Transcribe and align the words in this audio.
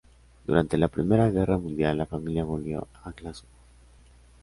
Durante 0.47 0.79
la 0.79 0.87
Primera 0.87 1.29
Guerra 1.29 1.59
Mundial, 1.59 1.95
la 1.99 2.07
familia 2.07 2.43
volvió 2.43 2.87
a 3.03 3.11
Glasgow. 3.11 3.51